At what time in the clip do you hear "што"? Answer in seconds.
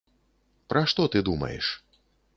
0.93-1.05